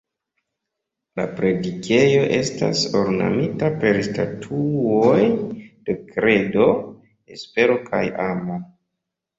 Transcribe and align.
La 1.19 1.25
predikejo 1.39 2.23
estas 2.39 2.81
ornamita 3.03 3.71
per 3.85 4.01
statuoj 4.09 5.29
de 5.39 6.01
Kredo, 6.11 6.75
Espero 7.39 7.83
kaj 7.93 8.07
Amo. 8.31 8.63